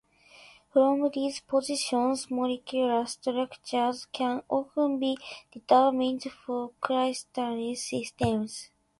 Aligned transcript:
From 0.73 1.07
these 1.13 1.41
positions 1.41 2.31
molecular 2.31 3.05
structures 3.05 4.05
can 4.05 4.41
often 4.49 4.97
be 4.97 5.15
determined 5.51 6.23
for 6.23 6.71
crystallized 6.81 7.83
systems. 7.83 8.71